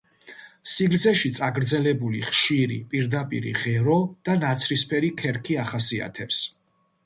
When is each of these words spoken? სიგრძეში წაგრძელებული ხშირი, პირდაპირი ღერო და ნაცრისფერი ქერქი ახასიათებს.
სიგრძეში 0.75 1.29
წაგრძელებული 1.39 2.23
ხშირი, 2.31 2.79
პირდაპირი 2.95 3.55
ღერო 3.61 4.01
და 4.29 4.41
ნაცრისფერი 4.47 5.15
ქერქი 5.23 5.63
ახასიათებს. 5.69 6.45